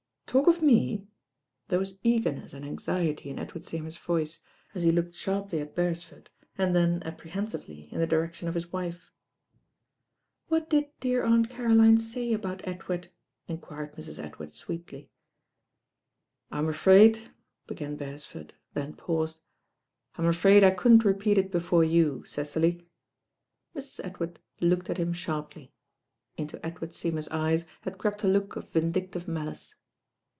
[0.27, 1.09] "Talk of me."
[1.67, 4.39] There was eagerness and anxi ety in Edward Seymour's voice,
[4.73, 8.71] as he looked sharply at Beresford, and then apprehensively in the di rection of his
[8.71, 9.11] wife.
[10.47, 13.09] "What did dear Aunt Caroline say about Ed ward?"
[13.49, 14.23] enquired Mrs.
[14.23, 15.11] Edward sweetly.
[16.47, 17.15] 106 THE RAIN GIRL MT,"'"*
[17.91, 19.37] *^'*'*'•■" Bereiford, then piuied.
[20.17, 22.87] I m afraid I couldn't repeat it before you, Cecily."
[23.75, 23.99] Mrt.
[24.05, 25.71] Edward looked at him aharply.
[26.37, 29.75] Into Ed ward Seymour't eyei had crept a look of vindictive malice.